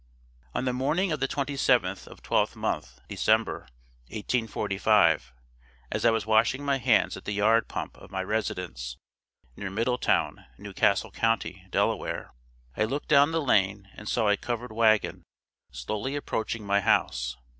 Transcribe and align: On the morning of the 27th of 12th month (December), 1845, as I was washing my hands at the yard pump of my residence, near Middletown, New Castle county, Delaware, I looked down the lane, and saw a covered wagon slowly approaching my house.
On 0.55 0.65
the 0.65 0.73
morning 0.73 1.11
of 1.11 1.19
the 1.19 1.27
27th 1.27 2.07
of 2.07 2.23
12th 2.23 2.55
month 2.55 3.01
(December), 3.07 3.67
1845, 4.07 5.31
as 5.91 6.05
I 6.05 6.09
was 6.09 6.25
washing 6.25 6.65
my 6.65 6.79
hands 6.79 7.15
at 7.15 7.25
the 7.25 7.33
yard 7.33 7.67
pump 7.67 7.97
of 7.97 8.09
my 8.09 8.23
residence, 8.23 8.97
near 9.55 9.69
Middletown, 9.69 10.45
New 10.57 10.73
Castle 10.73 11.11
county, 11.11 11.67
Delaware, 11.69 12.33
I 12.75 12.85
looked 12.85 13.09
down 13.09 13.31
the 13.31 13.43
lane, 13.43 13.89
and 13.93 14.09
saw 14.09 14.27
a 14.29 14.37
covered 14.37 14.71
wagon 14.71 15.21
slowly 15.71 16.15
approaching 16.15 16.65
my 16.65 16.79
house. 16.81 17.37